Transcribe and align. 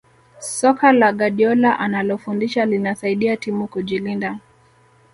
soka 0.39 0.91
la 0.93 1.11
guardiola 1.13 1.79
analofundisha 1.79 2.65
linasaidia 2.65 3.37
timu 3.37 3.67
kujilinda 3.67 4.39